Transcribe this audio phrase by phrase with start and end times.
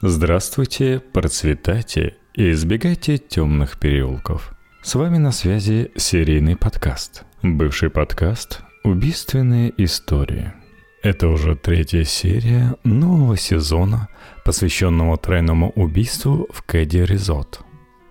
[0.00, 4.54] Здравствуйте, процветайте и избегайте темных переулков.
[4.80, 7.24] С вами на связи серийный подкаст.
[7.42, 10.52] Бывший подкаст «Убийственные истории».
[11.02, 14.06] Это уже третья серия нового сезона,
[14.44, 17.62] посвященного тройному убийству в Кэдди Резот.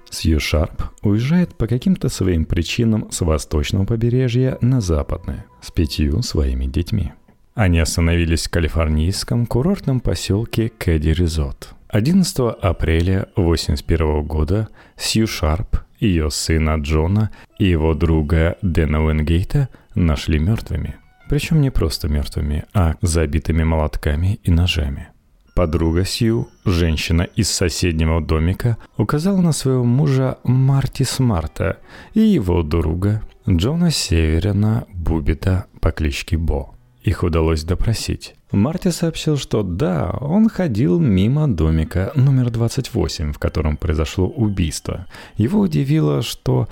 [0.09, 6.65] Сью Шарп уезжает по каким-то своим причинам с восточного побережья на западное с пятью своими
[6.65, 7.13] детьми.
[7.55, 11.76] Они остановились в калифорнийском курортном поселке Кэдди Резот.
[11.89, 20.39] 11 апреля 1981 года Сью Шарп, ее сына Джона и его друга Дэна Уэнгейта нашли
[20.39, 20.95] мертвыми–
[21.27, 25.09] причем не просто мертвыми, а забитыми молотками и ножами.
[25.55, 31.79] Подруга Сью, женщина из соседнего домика, указала на своего мужа Марти Смарта
[32.13, 36.76] и его друга Джона Северина Бубита по кличке Бо.
[37.07, 38.35] Их удалось допросить.
[38.51, 45.05] Марти сообщил, что да, он ходил мимо домика номер 28, в котором произошло убийство.
[45.37, 46.67] Его удивило, что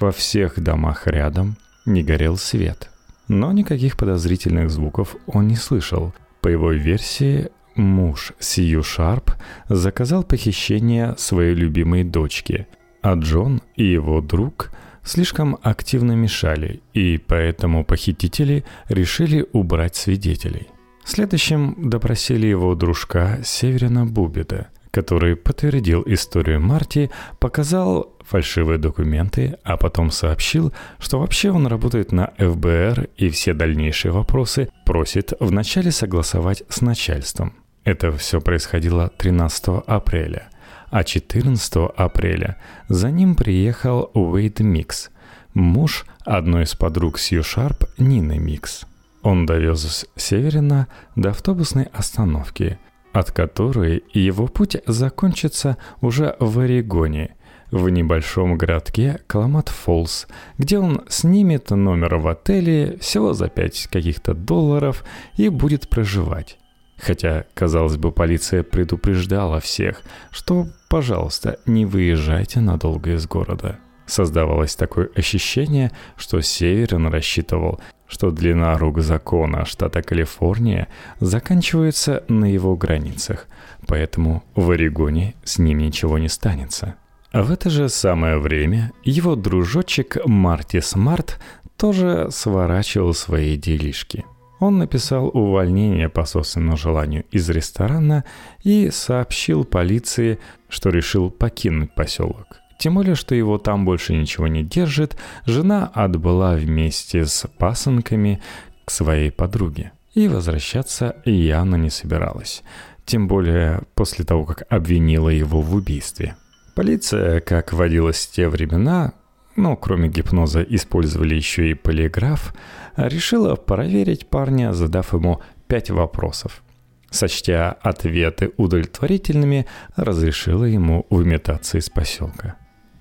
[0.00, 2.90] во всех домах рядом не горел свет.
[3.28, 6.12] Но никаких подозрительных звуков он не слышал.
[6.40, 9.30] По его версии, муж Сью Шарп
[9.68, 12.66] заказал похищение своей любимой дочки,
[13.02, 14.72] а Джон и его друг
[15.04, 20.68] слишком активно мешали, и поэтому похитители решили убрать свидетелей.
[21.04, 30.10] Следующим допросили его дружка Северина Бубида– который подтвердил историю Марти, показал фальшивые документы, а потом
[30.10, 36.80] сообщил, что вообще он работает на ФБР и все дальнейшие вопросы просит вначале согласовать с
[36.80, 37.54] начальством.
[37.84, 40.50] Это все происходило 13 апреля.
[40.90, 42.56] А 14 апреля
[42.88, 45.10] за ним приехал Уэйд Микс,
[45.54, 48.86] муж одной из подруг Сью Шарп Нины Микс.
[49.22, 52.78] Он довез Северина до автобусной остановки–
[53.12, 57.36] от которой его путь закончится уже в Орегоне,
[57.70, 60.26] в небольшом городке Кламат-Фоллс,
[60.58, 65.04] где он снимет номер в отеле всего за пять каких-то долларов
[65.36, 66.58] и будет проживать.
[67.00, 73.78] Хотя, казалось бы, полиция предупреждала всех, что, пожалуйста, не выезжайте надолго из города.
[74.06, 80.88] Создавалось такое ощущение, что Северин рассчитывал, что длина рук закона штата Калифорния
[81.20, 83.46] заканчивается на его границах,
[83.86, 86.96] поэтому в Орегоне с ним ничего не станется.
[87.30, 91.40] А в это же самое время его дружочек Марти Смарт
[91.76, 94.24] тоже сворачивал свои делишки.
[94.60, 98.24] Он написал увольнение по собственному желанию из ресторана
[98.62, 100.38] и сообщил полиции,
[100.68, 102.60] что решил покинуть поселок.
[102.78, 105.16] Тем более, что его там больше ничего не держит,
[105.46, 108.40] жена отбыла вместе с пасынками
[108.84, 109.92] к своей подруге.
[110.14, 112.62] И возвращаться явно не собиралась.
[113.06, 116.36] Тем более после того, как обвинила его в убийстве.
[116.74, 119.12] Полиция, как водилось в те времена,
[119.56, 122.54] но кроме гипноза использовали еще и полиграф,
[122.96, 126.62] решила проверить парня, задав ему пять вопросов.
[127.10, 129.66] Сочтя ответы удовлетворительными,
[129.96, 132.56] разрешила ему выметаться из поселка.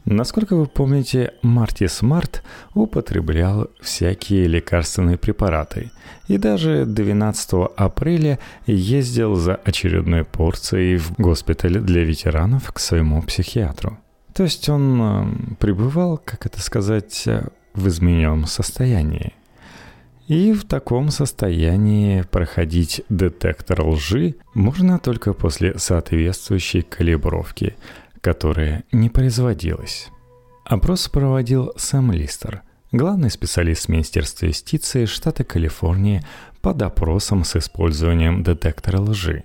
[0.06, 2.44] Насколько вы помните, Марти Смарт
[2.74, 5.92] употреблял всякие лекарственные препараты
[6.28, 14.00] и даже 12 апреля ездил за очередной порцией в госпиталь для ветеранов к своему психиатру.
[14.40, 17.28] То есть он э, пребывал, как это сказать,
[17.74, 19.34] в измененном состоянии.
[20.28, 27.76] И в таком состоянии проходить детектор лжи можно только после соответствующей калибровки–
[28.22, 30.10] которое не производилось.
[30.66, 32.62] Опрос проводил Сэм Листер,
[32.92, 36.24] главный специалист Министерства юстиции штата Калифорния
[36.62, 39.44] по допросам с использованием детектора лжи.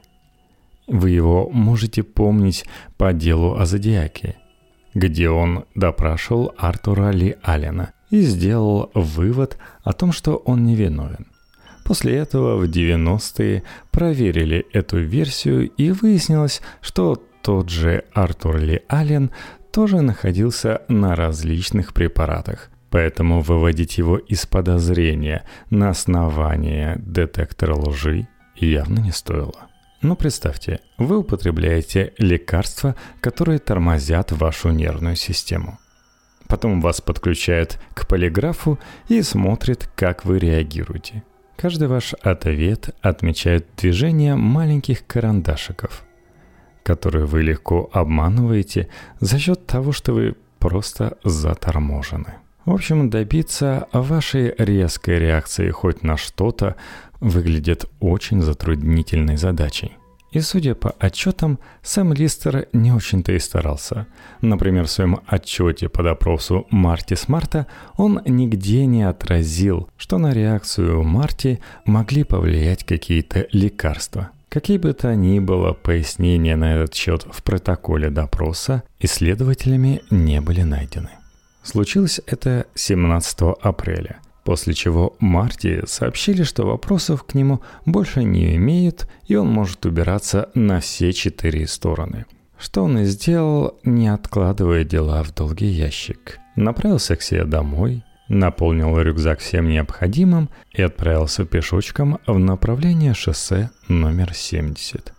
[0.86, 2.64] Вы его можете помнить
[2.98, 4.36] по делу о Зодиаке,
[4.94, 11.26] где он допрашивал Артура Ли Аллена и сделал вывод о том, что он невиновен.
[11.84, 19.30] После этого в 90-е проверили эту версию и выяснилось, что тот же Артур Ли Аллен
[19.70, 29.00] тоже находился на различных препаратах, поэтому выводить его из подозрения на основании детектора лжи явно
[29.00, 29.68] не стоило.
[30.04, 35.78] Но представьте, вы употребляете лекарства, которые тормозят вашу нервную систему.
[36.46, 38.78] Потом вас подключают к полиграфу
[39.08, 41.22] и смотрят, как вы реагируете.
[41.56, 46.04] Каждый ваш ответ отмечает движение маленьких карандашиков–
[46.84, 52.34] которую вы легко обманываете за счет того, что вы просто заторможены.
[52.64, 56.76] В общем, добиться вашей резкой реакции хоть на что-то
[57.24, 59.92] выглядит очень затруднительной задачей.
[60.30, 64.06] И судя по отчетам, Сэм Листер не очень-то и старался.
[64.40, 71.04] Например, в своем отчете по допросу Марти Смарта он нигде не отразил, что на реакцию
[71.04, 74.30] Марти могли повлиять какие-то лекарства.
[74.48, 80.62] Какие бы то ни было пояснения на этот счет в протоколе допроса, исследователями не были
[80.62, 81.10] найдены.
[81.62, 84.18] Случилось это 17 апреля.
[84.44, 90.50] После чего Марти сообщили, что вопросов к нему больше не имеют, и он может убираться
[90.54, 92.26] на все четыре стороны.
[92.58, 96.38] Что он и сделал, не откладывая дела в долгий ящик.
[96.56, 104.34] Направился к себе домой, наполнил рюкзак всем необходимым и отправился пешочком в направление шоссе номер
[104.34, 105.12] 70.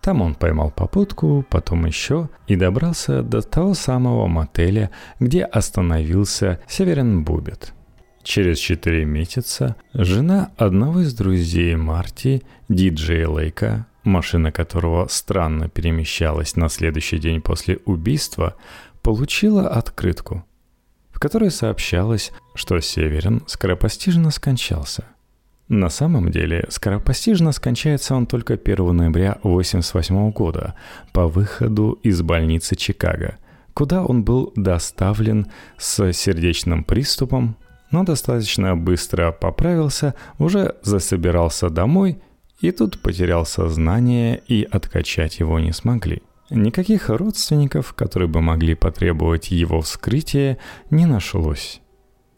[0.00, 7.24] Там он поймал попутку, потом еще и добрался до того самого мотеля, где остановился Северин
[7.24, 7.74] Бубет–
[8.28, 16.68] Через четыре месяца жена одного из друзей Марти, диджея Лейка, машина которого странно перемещалась на
[16.68, 18.54] следующий день после убийства,
[19.00, 20.44] получила открытку,
[21.10, 25.04] в которой сообщалось, что Северин скоропостижно скончался.
[25.68, 30.74] На самом деле, скоропостижно скончается он только 1 ноября 1988 года
[31.14, 33.38] по выходу из больницы Чикаго,
[33.72, 35.46] куда он был доставлен
[35.78, 37.56] с сердечным приступом,
[37.90, 42.18] но достаточно быстро поправился, уже засобирался домой,
[42.60, 46.22] и тут потерял сознание, и откачать его не смогли.
[46.50, 50.58] Никаких родственников, которые бы могли потребовать его вскрытия,
[50.90, 51.80] не нашлось.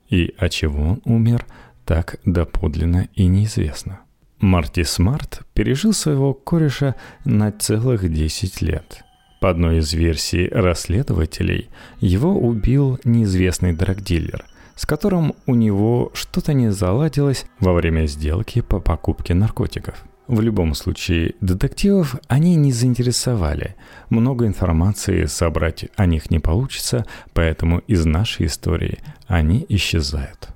[0.09, 1.47] И от чего он умер,
[1.85, 4.01] так доподлинно и неизвестно.
[4.41, 9.05] Марти Смарт пережил своего кореша на целых 10 лет.
[9.41, 11.71] По одной из версий расследователей,
[12.01, 14.45] его убил неизвестный драгдилер–
[14.81, 20.03] с которым у него что-то не заладилось во время сделки по покупке наркотиков.
[20.27, 23.77] В любом случае, детективов они не заинтересовали.
[24.09, 27.05] Много информации собрать о них не получится,
[27.35, 30.49] поэтому из нашей истории они исчезают.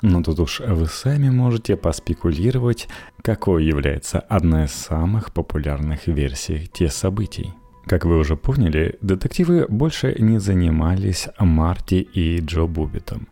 [0.00, 2.86] Но тут уж вы сами можете поспекулировать,
[3.20, 7.52] какой является одна из самых популярных версий тех событий.
[7.86, 13.26] Как вы уже поняли, детективы больше не занимались Марти и Джо Бубитом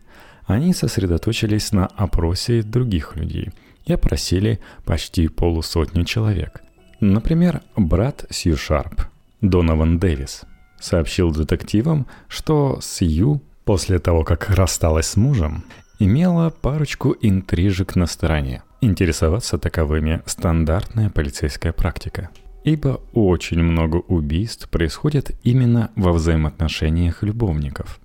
[0.51, 3.49] они сосредоточились на опросе других людей
[3.85, 6.61] и опросили почти полусотни человек.
[6.99, 9.01] Например, брат Сью Шарп,
[9.41, 10.43] Донован Дэвис,
[10.79, 15.63] сообщил детективам, что Сью после того, как рассталась с мужем,
[15.97, 18.63] имела парочку интрижек на стороне.
[18.81, 22.29] Интересоваться таковыми– стандартная полицейская практика.
[22.65, 28.00] Ибо очень много убийств происходит именно во взаимоотношениях любовников.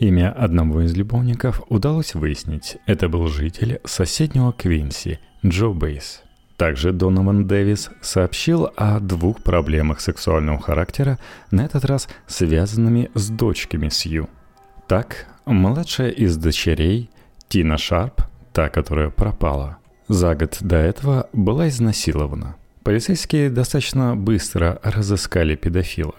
[0.00, 2.78] Имя одного из любовников удалось выяснить.
[2.86, 6.22] Это был житель соседнего Квинси, Джо Бейс.
[6.56, 11.18] Также Донован Дэвис сообщил о двух проблемах сексуального характера,
[11.50, 14.30] на этот раз связанными с дочками Сью.
[14.88, 17.10] Так, младшая из дочерей,
[17.48, 18.22] Тина Шарп,
[18.54, 19.76] та, которая пропала,
[20.08, 22.56] за год до этого была изнасилована.
[22.84, 26.14] Полицейские достаточно быстро разыскали педофила.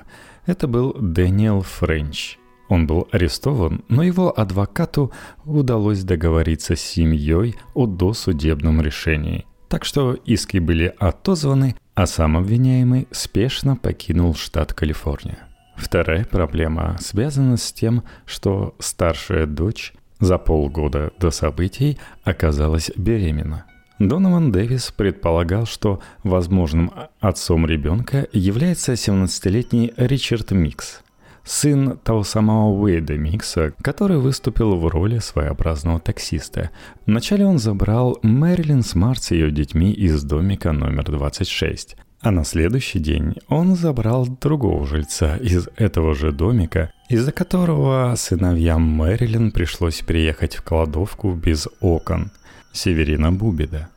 [0.45, 2.37] Это был Дэниел Френч–
[2.71, 5.11] он был арестован, но его адвокату
[5.43, 9.45] удалось договориться с семьей о досудебном решении.
[9.67, 15.39] Так что иски были отозваны, а сам обвиняемый спешно покинул штат Калифорния.
[15.75, 23.65] Вторая проблема связана с тем, что старшая дочь за полгода до событий оказалась беременна.
[23.99, 31.01] Донован Дэвис предполагал, что возможным отцом ребенка является 17-летний Ричард Микс–
[31.43, 36.71] сын того самого Уэйда Микса, который выступил в роли своеобразного таксиста.
[37.05, 41.97] Вначале он забрал Мэрилин Смарт с ее детьми из домика номер 26.
[42.21, 48.83] А на следующий день он забрал другого жильца из этого же домика, из-за которого сыновьям
[48.83, 52.31] Мэрилин пришлось переехать в кладовку без окон.
[52.73, 53.89] Северина Бубида.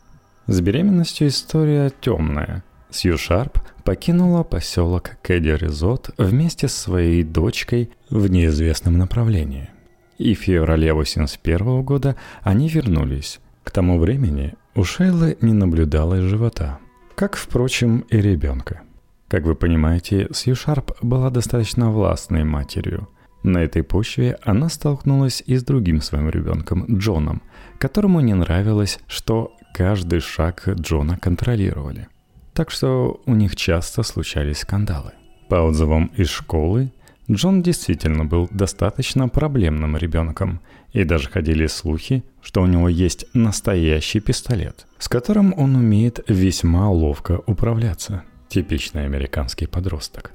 [0.46, 8.98] С беременностью история темная– Сью Шарп покинула поселок Кэдди-Резот вместе с своей дочкой в неизвестном
[8.98, 9.68] направлении.
[10.16, 13.40] И в феврале 1981 года они вернулись.
[13.64, 16.78] К тому времени у Шейлы не наблюдалось живота,
[17.16, 18.82] как, впрочем, и ребенка.
[19.26, 23.08] Как вы понимаете, Сью Шарп была достаточно властной матерью.
[23.42, 27.42] На этой почве она столкнулась и с другим своим ребенком, Джоном,
[27.78, 32.06] которому не нравилось, что каждый шаг Джона контролировали.
[32.54, 35.12] Так что у них часто случались скандалы.
[35.48, 36.92] По отзывам из школы,
[37.30, 40.60] Джон действительно был достаточно проблемным ребенком,
[40.92, 46.88] и даже ходили слухи, что у него есть настоящий пистолет, с которым он умеет весьма
[46.90, 48.22] ловко управляться.
[48.48, 50.32] Типичный американский подросток.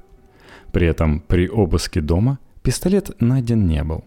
[0.72, 4.04] При этом при обыске дома пистолет найден не был.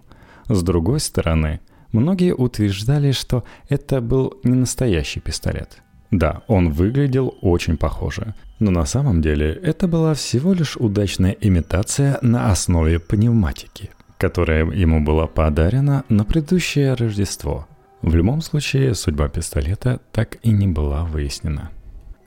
[0.50, 5.83] С другой стороны, многие утверждали, что это был не настоящий пистолет.
[6.14, 12.20] Да, он выглядел очень похоже, но на самом деле это была всего лишь удачная имитация
[12.22, 13.90] на основе пневматики,
[14.20, 17.66] которая ему была подарена на предыдущее Рождество.
[18.04, 21.72] В любом случае, судьба пистолета так и не была выяснена.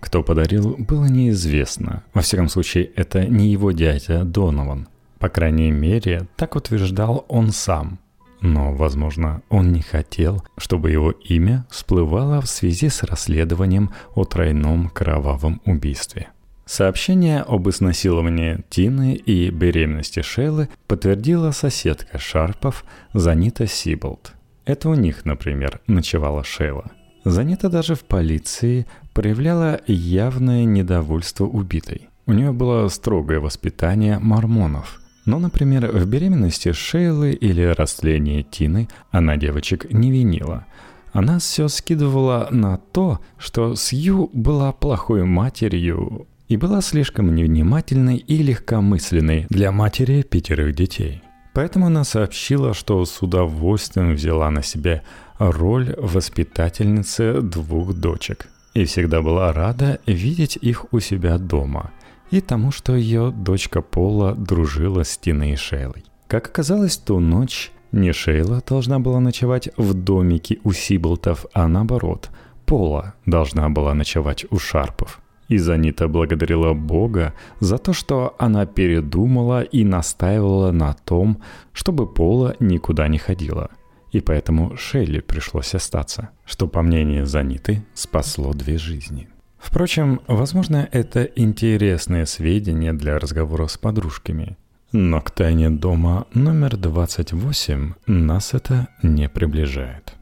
[0.01, 2.03] Кто подарил, было неизвестно.
[2.13, 4.89] Во всяком случае, это не его дядя Донован.
[5.21, 8.01] По крайней мере, так утверждал он сам.
[8.41, 14.89] Но, возможно, он не хотел, чтобы его имя всплывало в связи с расследованием о тройном
[14.91, 16.29] кровавом убийстве.
[16.67, 24.33] Сообщение об изнасиловании Тины и беременности Шейлы подтвердила соседка Шарпов Занита Сиболт.
[24.65, 26.91] Это у них, например, ночевала Шейла.
[27.25, 32.09] Занита даже в полиции проявляла явное недовольство убитой.
[32.27, 35.01] У нее было строгое воспитание мормонов.
[35.27, 40.67] Но, например, в беременности Шейлы или растлении Тины она девочек не винила.
[41.13, 48.39] Она все скидывала на то, что Сью была плохой матерью и была слишком невнимательной и
[48.39, 51.23] легкомысленной для матери пятерых детей.
[51.55, 55.03] Поэтому она сообщила, что с удовольствием взяла на себя
[55.39, 61.91] роль воспитательницы двух дочек и всегда была рада видеть их у себя дома
[62.31, 66.05] и тому, что ее дочка Пола дружила с Тиной и Шейлой.
[66.27, 72.31] Как оказалось, ту ночь не Шейла должна была ночевать в домике у Сиблтов, а наоборот,
[72.65, 75.21] Пола должна была ночевать у Шарпов.
[75.49, 81.41] И Занита благодарила Бога за то, что она передумала и настаивала на том,
[81.73, 83.71] чтобы Пола никуда не ходила–
[84.17, 89.29] и поэтому Шелли пришлось остаться, что, по мнению Заниты, спасло две жизни.
[89.67, 94.57] Впрочем, возможно, это интересные сведения для разговора с подружками.
[94.93, 100.15] Но к тайне дома номер 28 нас это не приближает.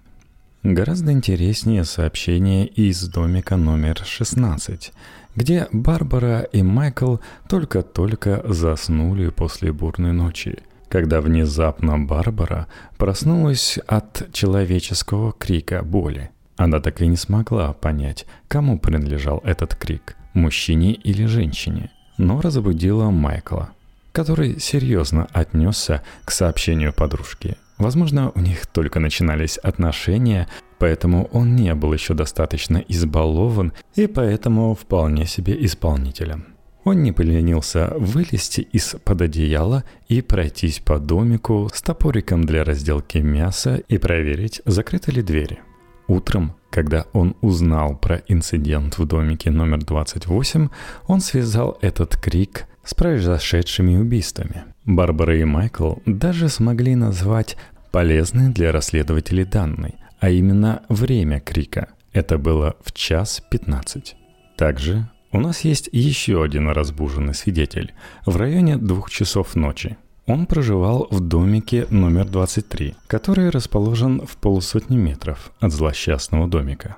[0.62, 4.92] Гораздо интереснее сообщение из домика номер 16,
[5.36, 10.58] где Барбара и Майкл только-только заснули после бурной ночи–
[10.94, 16.30] когда внезапно Барбара проснулась от человеческого крика боли.
[16.56, 21.90] Она так и не смогла понять, кому принадлежал этот крик– мужчине или женщине.
[22.18, 23.70] Но разбудила Майкла,
[24.12, 27.56] который серьезно отнесся к сообщению подружки.
[27.78, 30.46] Возможно, у них только начинались отношения,
[30.78, 36.46] поэтому он не был еще достаточно избалован и поэтому вполне себе исполнителем.
[36.84, 43.76] Он не поленился вылезти из-под одеяла и пройтись по домику с топориком для разделки мяса
[43.88, 45.60] и проверить, закрыты ли двери.
[46.06, 50.68] Утром, когда он узнал про инцидент в домике номер 28,
[51.06, 54.64] он связал этот крик с произошедшими убийствами.
[54.84, 57.56] Барбара и Майкл даже смогли назвать
[57.90, 61.88] полезные для расследователей данные, а именно время крика.
[62.12, 64.16] Это было в час 15.
[64.56, 67.92] Также у нас есть еще один разбуженный свидетель
[68.26, 69.96] в районе двух часов ночи.
[70.26, 76.96] Он проживал в домике номер 23, который расположен в полусотни метров от злосчастного домика.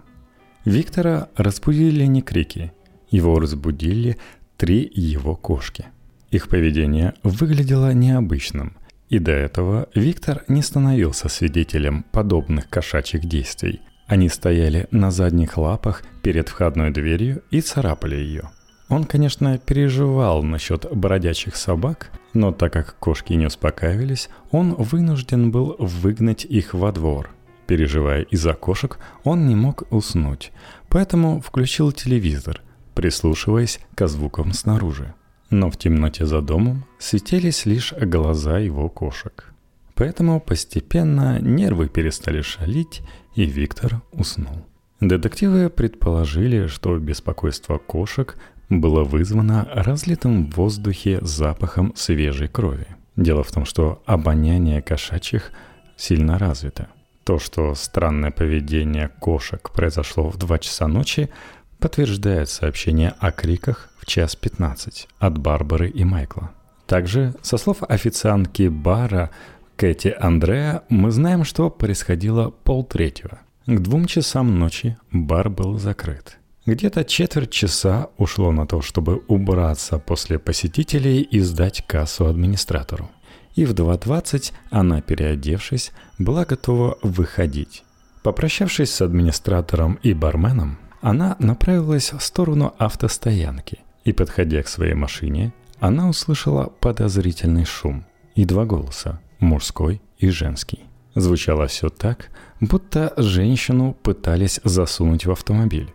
[0.65, 2.73] Виктора разбудили не крики,
[3.11, 4.17] его разбудили
[4.57, 5.87] три его кошки.
[6.31, 8.77] Их поведение выглядело необычным,
[9.09, 16.05] и до этого Виктор не становился свидетелем подобных кошачьих действий, они стояли на задних лапах
[16.23, 18.51] перед входной дверью и царапали ее.
[18.89, 25.75] Он, конечно, переживал насчет бродячих собак, но так как кошки не успокаивались, он вынужден был
[25.79, 27.31] выгнать их во двор.
[27.67, 30.53] Переживая из-за кошек, он не мог уснуть,
[30.89, 32.61] поэтому включил телевизор,
[32.95, 35.15] прислушиваясь к звукам снаружи.
[35.51, 39.53] Но в темноте за домом светились лишь глаза его кошек.
[39.95, 43.01] Поэтому постепенно нервы перестали шалить,
[43.35, 44.67] и Виктор уснул.
[45.01, 48.37] Детективы предположили, что беспокойство кошек
[48.69, 52.89] было вызвано разлитым в воздухе запахом свежей крови.
[53.17, 55.53] Дело в том, что обоняние кошачьих
[55.97, 56.89] сильно развито.
[57.25, 61.31] То, что странное поведение кошек произошло в 2 часа ночи,
[61.79, 66.51] подтверждает сообщение о криках в час 15 от Барбары и Майкла.
[66.87, 69.31] Также, со слов официантки бара,
[69.77, 73.41] Кэти Андреа мы знаем, что происходило полтретьего.
[73.67, 76.39] К двум часам ночи бар был закрыт.
[76.67, 83.09] Где-то четверть часа ушло на то, чтобы убраться после посетителей и сдать кассу администратору.
[83.55, 87.85] И в 2.20 она, переодевшись, была готова выходить.
[88.25, 95.55] Попрощавшись с администратором и барменом, она направилась в сторону автостоянки И, подходя к своей машине,
[95.79, 98.05] она услышала подозрительный шум
[98.35, 100.81] и два голоса– мужской и женский.
[101.15, 102.31] Звучало все так,
[102.61, 105.93] будто женщину пытались засунуть в автомобиль.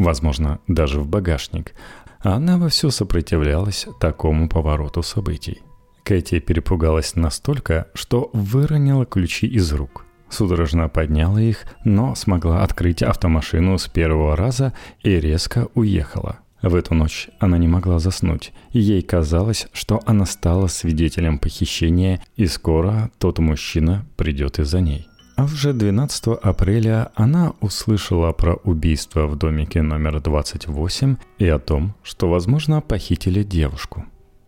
[0.00, 1.74] Возможно, даже в багажник.
[2.20, 5.60] Она вовсю сопротивлялась такому повороту событий.
[6.02, 10.06] Кэти перепугалась настолько, что выронила ключи из рук.
[10.30, 16.94] Судорожно подняла их, но смогла открыть автомашину с первого раза и резко уехала– в эту
[16.94, 23.38] ночь она не могла заснуть, ей казалось, что она стала свидетелем похищения, и скоро тот
[23.38, 25.08] мужчина придет и за ней.
[25.40, 31.94] А уже 12 апреля она услышала про убийство в домике номер 28 и о том,
[32.02, 34.04] что, возможно, похитили девушку.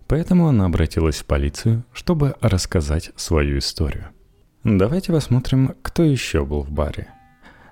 [0.06, 4.08] Поэтому она обратилась в полицию, чтобы рассказать свою историю.
[4.64, 7.08] Давайте посмотрим, кто еще был в баре.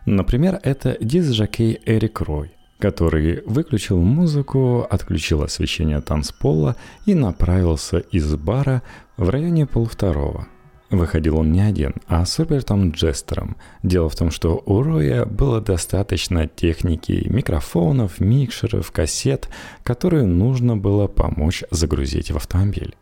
[0.07, 6.75] Например, это диск-жокей Эрик Рой, который выключил музыку, отключил освещение танцпола
[7.05, 8.81] и направился из бара
[9.19, 10.49] в районе полвторого.
[10.91, 13.57] Выходил он не один, а с Робертом Джестером.
[13.85, 19.49] Дело в том, что у Роя было достаточно техники, микрофонов, микшеров, кассет,
[19.85, 22.97] которые нужно было помочь загрузить в автомобиль.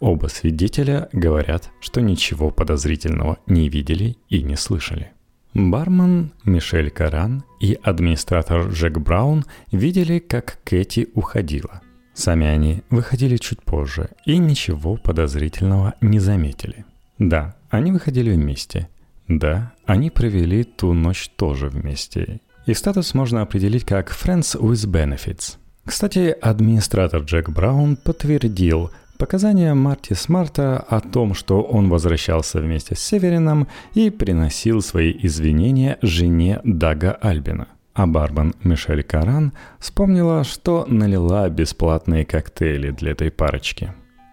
[0.00, 5.12] Оба свидетеля говорят, что ничего подозрительного не видели и не слышали.
[5.54, 11.82] Бармен Мишель Каран и администратор Джек Браун видели, как Кэти уходила.
[12.14, 16.84] Сами они выходили чуть позже и ничего подозрительного не заметили.
[17.18, 18.88] Да, они выходили вместе.
[19.28, 22.40] Да, они провели ту ночь тоже вместе.
[22.66, 25.56] И статус можно определить как Friends with Benefits.
[25.84, 32.98] Кстати, администратор Джек Браун подтвердил, Показания Марти Смарта о том, что он возвращался вместе с
[32.98, 37.68] Северином и приносил свои извинения жене Дага Альбина.
[37.94, 43.92] А бармен Мишель Каран вспомнила, что налила бесплатные коктейли для этой парочки.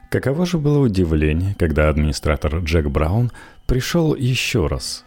[0.10, 3.32] Каково же было удивление, когда администратор Джек Браун
[3.67, 5.06] пришел еще раз.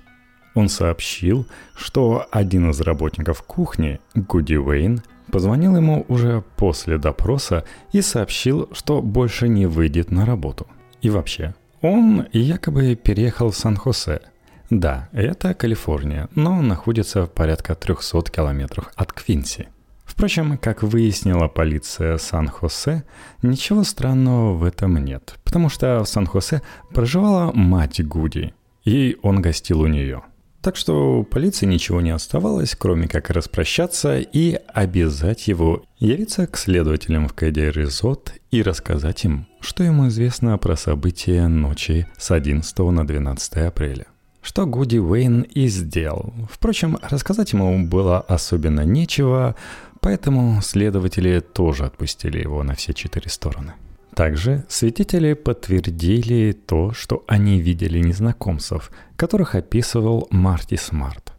[0.55, 8.03] Он сообщил, что один из работников кухни, Гуди Уэйн, Позвонил ему уже после допроса и
[8.03, 10.67] сообщил, что больше не выйдет на работу.
[11.01, 14.21] И вообще, он якобы переехал в Сан-Хосе.
[14.69, 19.69] Да, это Калифорния, но находится в порядка 300 километрах от Квинси.
[20.13, 23.05] Впрочем, как выяснила полиция Сан-Хосе,
[23.41, 26.61] ничего странного в этом нет, потому что в Сан-Хосе
[26.93, 28.53] проживала мать Гуди,
[28.85, 30.23] и он гостил у нее–
[30.63, 37.27] так что полиции ничего не оставалось, кроме как распрощаться и обязать его явиться к следователям
[37.27, 43.05] в Кэдди Резот и рассказать им, что ему известно про события ночи с 11 на
[43.05, 44.07] 12 апреля.
[44.41, 46.33] Что Гуди Уэйн и сделал.
[46.49, 49.57] Впрочем, рассказать ему было особенно нечего,
[50.03, 53.73] поэтому следователи тоже отпустили его на все четыре стороны.
[54.15, 61.33] Также свидетели подтвердили то, что они видели незнакомцев, которых описывал Марти Смарт.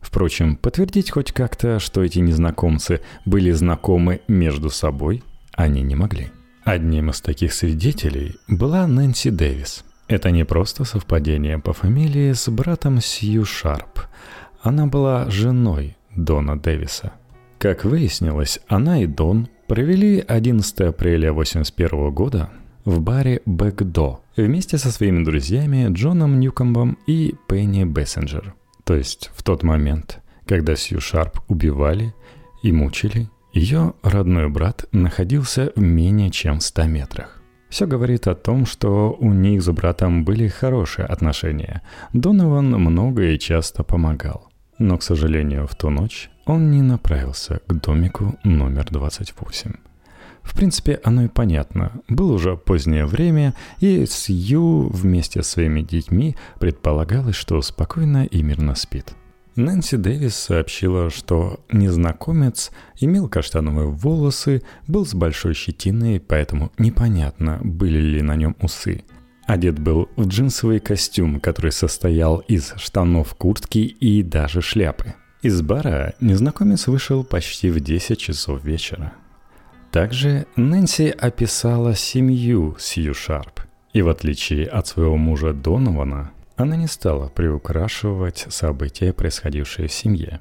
[0.00, 6.30] Впрочем, подтвердить хоть как-то, что эти незнакомцы были знакомы между собой, они не могли.
[6.64, 9.84] Одним из таких свидетелей была Нэнси Дэвис.
[10.06, 14.00] Это не просто совпадение по фамилии с братом Сью Шарп.
[14.62, 17.12] Она была женой Дона Дэвиса.
[17.58, 22.50] Как выяснилось, она и Дон провели 11 апреля 1981 года
[22.84, 28.54] в баре «Бэкдо» вместе со своими друзьями Джоном Ньюкомбом и Пенни Бессенджер.
[28.84, 32.14] То есть в тот момент, когда Сью Шарп убивали
[32.62, 37.42] и мучили, ее родной брат находился в менее чем 100 метрах.
[37.70, 41.82] Все говорит о том, что у них с братом были хорошие отношения.
[42.12, 44.48] Донован много и часто помогал.
[44.78, 49.72] Но, к сожалению, в ту ночь он не направился к домику номер 28.
[50.42, 51.92] В принципе, оно и понятно.
[52.08, 58.74] Было уже позднее время, и Сью вместе с своими детьми предполагалось, что спокойно и мирно
[58.74, 59.12] спит.
[59.56, 67.98] Нэнси Дэвис сообщила, что незнакомец имел каштановые волосы, был с большой щетиной, поэтому непонятно, были
[67.98, 69.04] ли на нем усы.
[69.46, 75.14] Одет был в джинсовый костюм, который состоял из штанов куртки и даже шляпы.
[75.40, 79.12] Из бара незнакомец вышел почти в 10 часов вечера.
[79.92, 83.60] Также Нэнси описала семью Сью Шарп.
[83.92, 90.40] И в отличие от своего мужа Донована, она не стала приукрашивать события, происходившие в семье.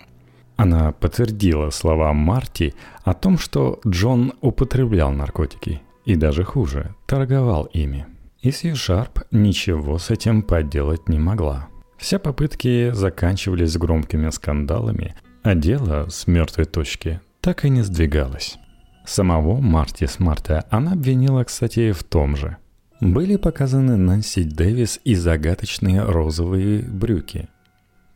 [0.55, 8.07] Она подтвердила слова Марти о том, что Джон употреблял наркотики и даже хуже, торговал ими.
[8.41, 15.55] И Сью Шарп ничего с этим поделать не могла– все попытки заканчивались громкими скандалами, а
[15.55, 18.57] дело с мертвой точки так и не сдвигалось.
[19.05, 22.57] Самого Марти Смарта она обвинила, кстати, в том же.
[22.99, 27.47] Были показаны Нанси Дэвис и загадочные розовые брюки.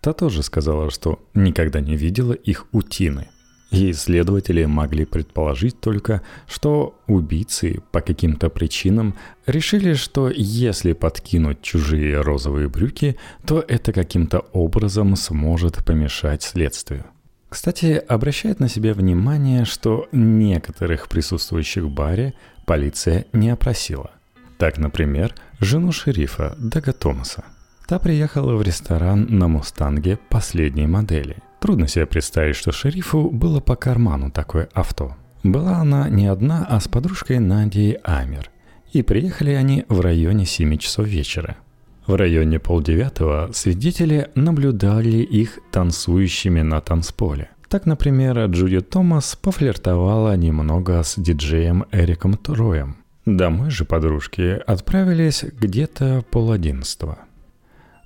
[0.02, 3.28] Та тоже сказала, что никогда не видела их у Тины.
[3.72, 9.16] И исследователи могли предположить только, что убийцы по каким-то причинам
[9.48, 17.06] решили, что если подкинуть чужие розовые брюки, то это каким-то образом сможет помешать следствию.
[17.48, 22.34] Кстати, обращает на себя внимание, что некоторых присутствующих в баре
[22.66, 24.12] полиция не опросила.
[24.58, 27.46] Так, например, жену шерифа Дага Томаса.
[27.88, 31.38] Та приехала в ресторан на «Мустанге» последней модели.
[31.62, 35.16] Трудно себе представить, что шерифу было по карману такое авто.
[35.44, 38.52] Была она не одна, а с подружкой Надей Амер.
[38.92, 41.56] И приехали они в районе 7 часов вечера–
[42.08, 47.52] в районе полдевятого свидетели наблюдали их танцующими на танцполе.
[47.70, 52.98] Так, например, Джуди Томас пофлиртовала немного с диджеем Эриком Троем.
[53.26, 57.20] Домой же подружки отправились где-то пол одиннадцатого.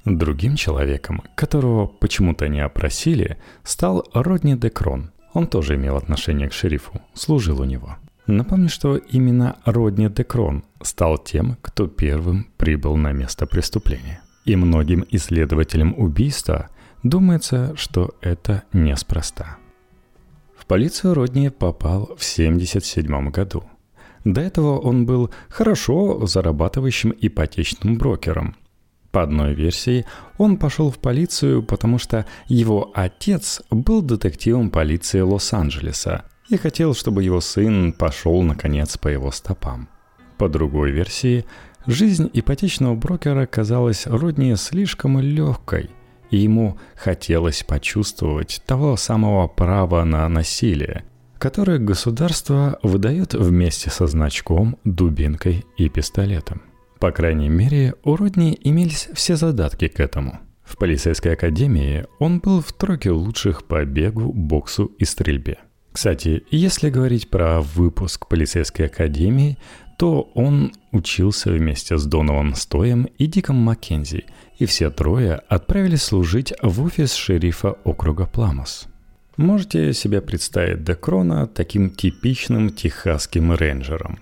[0.06, 5.12] Другим человеком, которого почему-то не опросили, стал Родни Декрон.
[5.34, 11.20] Он тоже имел отношение к шерифу, служил у него– Напомню, что именно Родни Декрон стал
[11.20, 14.22] тем, кто первым прибыл на место преступления.
[14.46, 16.70] И многим исследователям убийства
[17.04, 19.58] думается, что это неспроста.
[20.58, 23.64] В полицию Родни попал в 1977 году.
[24.24, 28.56] До этого он был хорошо зарабатывающим ипотечным брокером.
[29.16, 30.06] По одной версии,
[30.38, 37.24] он пошел в полицию, потому что его отец был детективом полиции Лос-Анджелеса, и хотел, чтобы
[37.24, 39.88] его сын пошел, наконец, по его стопам.
[40.38, 41.46] По другой версии,
[41.88, 45.92] жизнь ипотечного брокера казалась Родни слишком легкой,
[46.30, 51.06] и ему хотелось почувствовать того самого права на насилие,
[51.38, 56.64] которое государство выдает вместе со значком, дубинкой и пистолетом.
[57.00, 60.40] По крайней мере, у Родни имелись все задатки к этому.
[60.64, 65.58] В полицейской академии он был в тройке лучших по бегу, боксу и стрельбе.
[65.92, 69.58] Кстати, если говорить про выпуск полицейской академии,
[69.98, 74.26] то он учился вместе с Донован Стоем и Диком Маккензи,
[74.58, 78.88] и все трое отправились служить в офис шерифа округа Пламос.
[79.38, 84.20] Можете себе представить Декрона таким типичным техасским рейнджером.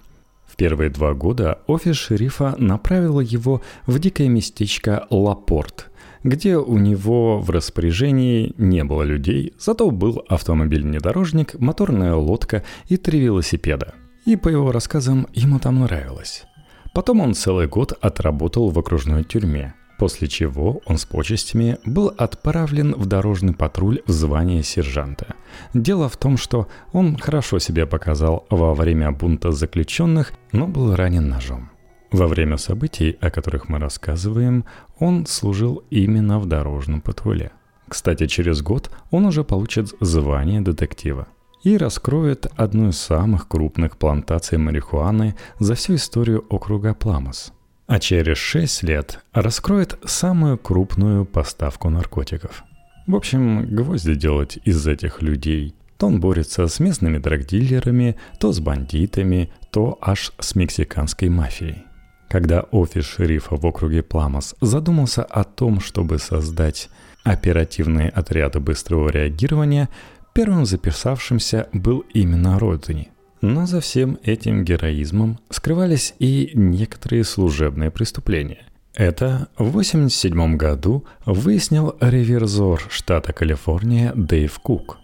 [0.64, 5.92] Первые два года офис шерифа направил его в дикое местечко Лапорт–
[6.24, 13.20] где у него в распоряжении не было людей, зато был автомобиль-внедорожник, моторная лодка и три
[13.20, 13.94] велосипеда.
[14.24, 16.46] И по его рассказам ему там нравилось.
[16.94, 22.94] Потом он целый год отработал в окружной тюрьме, после чего он с почестями был отправлен
[22.96, 25.36] в дорожный патруль в звание сержанта.
[25.74, 31.30] Дело в том, что он хорошо себя показал во время бунта заключенных, но был ранен
[31.30, 31.70] ножом.
[32.12, 34.66] Во время событий, о которых мы рассказываем,
[35.00, 37.52] он служил именно в дорожном патруле.
[37.88, 41.28] Кстати, через год он уже получит звание детектива
[41.64, 47.54] и раскроет одну из самых крупных плантаций марихуаны за всю историю округа Пламос.
[47.86, 52.64] А через 6 лет раскроет самую крупную поставку наркотиков.
[53.08, 55.76] В общем, гвозди делать из этих людей.
[55.98, 61.84] То он борется с местными драгдилерами, то с бандитами, то аж с мексиканской мафией.
[62.30, 66.90] Когда офис шерифа в округе Пламос задумался о том, чтобы создать
[67.24, 69.90] оперативные отряды быстрого реагирования,
[70.34, 73.10] первым записавшимся был именно Родни.
[73.44, 78.66] Но за всем этим героизмом скрывались и некоторые служебные преступления.
[78.94, 84.98] Это в 1987 году выяснил реверзор штата Калифорния Дэйв Кук.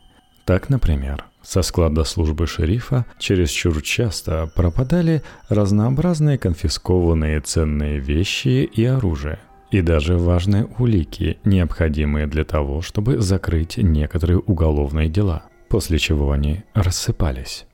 [0.46, 9.40] Так, например, со склада службы шерифа чересчур часто пропадали разнообразные конфискованные ценные вещи и оружие,
[9.70, 16.64] и даже важные улики, необходимые для того, чтобы закрыть некоторые уголовные дела, после чего они
[16.74, 17.66] рассыпались.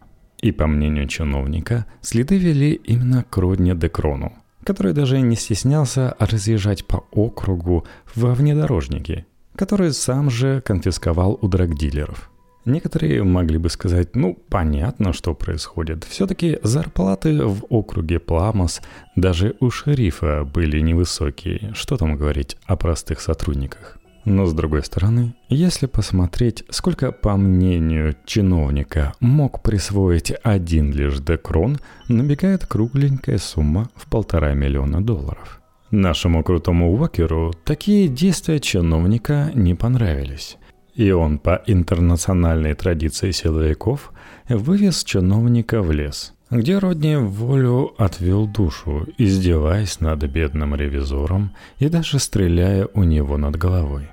[0.42, 6.86] И по мнению чиновника, следы вели именно к Родне Декрону, который даже не стеснялся разъезжать
[6.86, 12.30] по округу во внедорожнике, который сам же конфисковал у драгдилеров–
[12.66, 16.04] Некоторые могли бы сказать, ну, понятно, что происходит.
[16.04, 18.82] Все-таки зарплаты в округе Пламос
[19.16, 21.74] даже у шерифа были невысокие.
[21.76, 24.00] Что там говорить о простых сотрудниках?
[24.26, 31.78] Но с другой стороны, если посмотреть, сколько, по мнению чиновника, мог присвоить один лишь декрон,
[32.08, 35.62] набегает кругленькая сумма в полтора миллиона долларов.
[35.92, 40.58] Нашему крутому Уокеру такие действия чиновника не понравились.
[40.96, 44.12] И он по интернациональной традиции силовиков
[44.50, 52.18] вывез чиновника в лес, где Родни волю отвел душу, издеваясь над бедным ревизором и даже
[52.18, 54.10] стреляя у него над головой.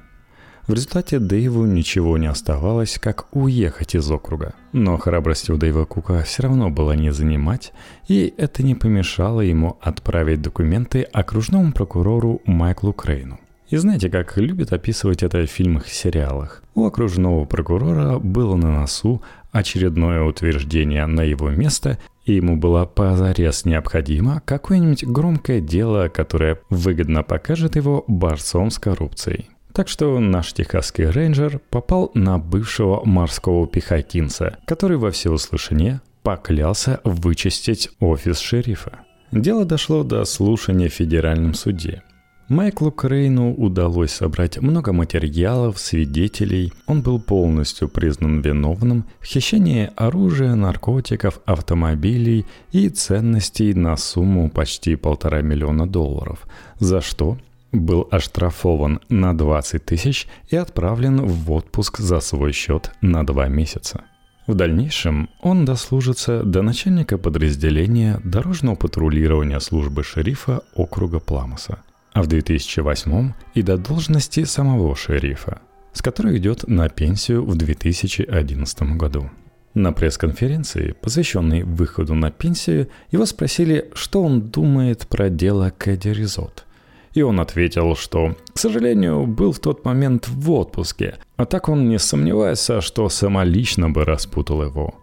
[0.69, 4.55] В результате Дэйву ничего не оставалось, как уехать из округа.
[4.73, 7.73] Но храбрости у Дэйва Кука все равно было не занимать,
[8.07, 13.41] и это не помешало ему отправить документы окружному прокурору Майклу Крейну.
[13.71, 16.63] И знаете, как любят описывать это в фильмах-сериалах?
[16.75, 23.65] У окружного прокурора было на носу очередное утверждение на его место, и ему было позарез
[23.65, 29.49] необходимо какое-нибудь громкое дело, которое выгодно покажет его борцом с коррупцией.
[29.73, 37.91] Так что наш техасский рейнджер попал на бывшего морского пехотинца, который во всеуслышание поклялся вычистить
[37.99, 39.01] офис шерифа.
[39.33, 42.03] Дело дошло до слушания в федеральном суде.
[42.49, 46.71] Майклу Крейну удалось собрать много материалов, свидетелей.
[46.87, 54.97] Он был полностью признан виновным в хищении оружия, наркотиков, автомобилей и ценностей на сумму почти
[54.97, 56.47] полтора миллиона долларов,
[56.79, 57.39] за что
[57.73, 64.03] был оштрафован на 20 тысяч и отправлен в отпуск за свой счет на два месяца.
[64.47, 71.79] В дальнейшем он дослужится до начальника подразделения дорожного патрулирования службы шерифа округа Пламуса,
[72.13, 75.61] а в 2008 и до должности самого шерифа,
[75.93, 79.31] с которой идет на пенсию в 2011 году.
[79.75, 86.67] На пресс-конференции, посвященной выходу на пенсию, его спросили, что он думает про дело Кэдди Ризот–
[87.15, 91.89] и он ответил, что, к сожалению, был в тот момент в отпуске, а так он
[91.89, 94.95] не сомневается, что самолично бы распутал его.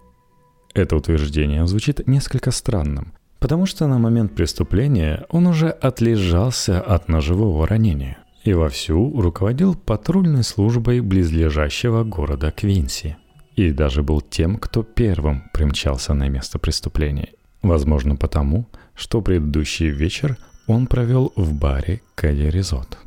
[0.73, 7.67] Это утверждение звучит несколько странным, потому что на момент преступления он уже отлежался от ножевого
[7.67, 13.17] ранения и вовсю руководил патрульной службой близлежащего города Квинси.
[13.55, 17.33] И даже был тем, кто первым примчался на место преступления.
[17.61, 20.37] Возможно потому, что предыдущий вечер
[20.69, 22.97] он провел в баре Кэдди Ризот.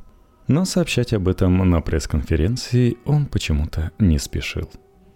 [0.48, 4.68] Но сообщать об этом на пресс-конференции он почему-то не спешил.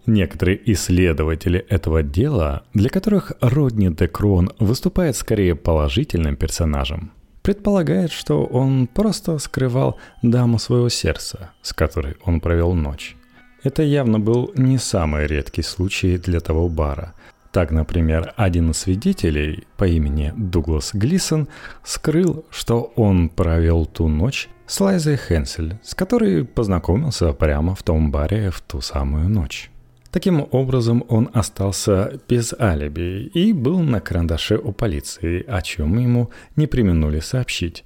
[0.06, 7.10] Некоторые исследователи этого дела, для которых Родни де Крон выступает скорее положительным персонажем,
[7.42, 13.16] предполагают, что он просто скрывал даму своего сердца, с которой он провел ночь.
[13.64, 17.14] Это явно был не самый редкий случай для того бара,
[17.56, 21.48] так, например, один из свидетелей по имени Дуглас Глисон
[21.84, 28.12] скрыл, что он провел ту ночь с Лайзой Хенсель, с которой познакомился прямо в том
[28.12, 29.70] баре в ту самую ночь.
[30.10, 36.28] Таким образом, он остался без алиби и был на карандаше у полиции, о чем ему
[36.56, 37.84] не применули сообщить.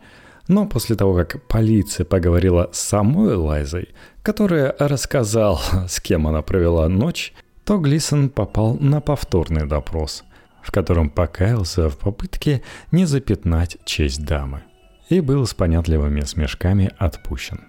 [0.48, 3.90] Но после того, как полиция поговорила с самой Лайзой,
[4.24, 7.32] которая рассказала, с кем она провела ночь,
[7.64, 10.24] то Глисон попал на повторный допрос,
[10.62, 14.62] в котором покаялся в попытке не запятнать честь дамы
[15.08, 17.60] и был с понятливыми смешками отпущен.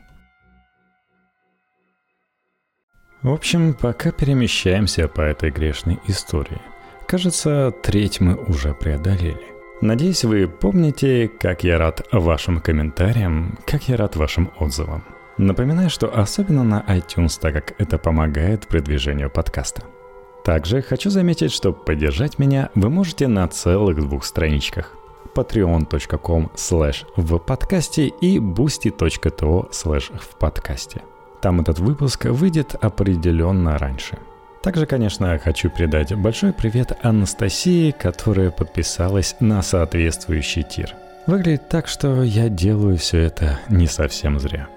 [3.22, 6.60] В общем, пока перемещаемся по этой грешной истории.
[7.08, 9.42] Кажется, треть мы уже преодолели.
[9.82, 15.04] Надеюсь, вы помните, как я рад вашим комментариям, как я рад вашим отзывам.
[15.42, 19.82] Напоминаю, что особенно на iTunes, так как это помогает продвижению подкаста.
[20.46, 24.94] Также хочу заметить, что поддержать меня вы можете на целых двух страничках
[25.34, 31.02] patreon.com slash в подкасте и boosty.to slash в подкасте.
[31.42, 34.20] Там этот выпуск выйдет определенно раньше.
[34.62, 40.94] Также, конечно, хочу передать большой привет Анастасии, которая подписалась на соответствующий тир.
[41.26, 44.68] Выглядит так, что я делаю все это не совсем зря.